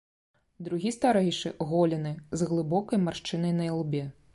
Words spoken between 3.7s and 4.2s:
ілбе.